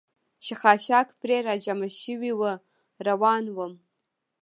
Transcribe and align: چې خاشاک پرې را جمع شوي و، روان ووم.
چې 0.43 0.53
خاشاک 0.61 1.07
پرې 1.19 1.37
را 1.47 1.55
جمع 1.63 1.89
شوي 2.01 2.31
و، 2.39 2.41
روان 3.07 3.43
ووم. 3.49 3.73